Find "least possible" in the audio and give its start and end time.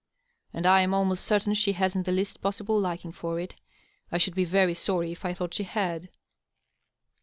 2.11-2.79